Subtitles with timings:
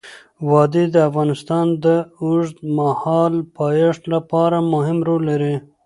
[0.49, 1.85] وادي د افغانستان د
[2.23, 5.55] اوږدمهاله پایښت لپاره مهم رول لري.